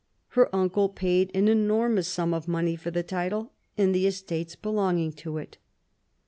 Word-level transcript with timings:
Her 0.29 0.49
uncle 0.55 0.89
paid 0.89 1.29
an 1.35 1.47
enormous 1.47 2.07
sum 2.07 2.33
of 2.33 2.47
money 2.47 2.75
for 2.75 2.89
the 2.89 3.03
title 3.03 3.51
and 3.77 3.93
the 3.93 4.07
estates 4.07 4.55
belonging 4.55 5.13
to 5.13 5.37
it. 5.37 5.59